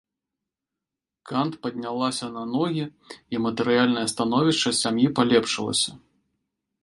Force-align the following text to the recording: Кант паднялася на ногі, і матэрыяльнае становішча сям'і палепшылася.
Кант 1.31 1.57
паднялася 1.65 2.29
на 2.37 2.43
ногі, 2.55 2.85
і 3.35 3.43
матэрыяльнае 3.45 4.07
становішча 4.15 4.69
сям'і 4.81 5.07
палепшылася. 5.19 5.91